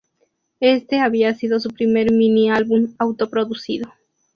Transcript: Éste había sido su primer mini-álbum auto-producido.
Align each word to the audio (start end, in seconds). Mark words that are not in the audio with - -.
Éste 0.61 0.97
había 0.99 1.35
sido 1.35 1.59
su 1.59 1.69
primer 1.69 2.11
mini-álbum 2.11 2.95
auto-producido. 2.97 3.93